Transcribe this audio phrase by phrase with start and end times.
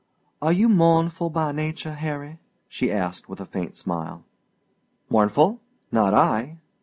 [0.41, 4.23] "Are you mournful by nature, Harry?" she asked with a faint smile.
[5.11, 5.61] "Mournful?
[5.91, 6.57] Not I."